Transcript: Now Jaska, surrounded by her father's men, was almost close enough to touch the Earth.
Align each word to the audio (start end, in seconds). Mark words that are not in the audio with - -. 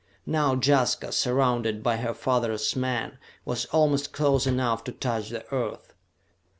Now 0.25 0.55
Jaska, 0.55 1.11
surrounded 1.11 1.83
by 1.83 1.97
her 1.97 2.15
father's 2.15 2.75
men, 2.75 3.19
was 3.45 3.65
almost 3.65 4.11
close 4.13 4.47
enough 4.47 4.83
to 4.85 4.91
touch 4.91 5.29
the 5.29 5.45
Earth. 5.53 5.93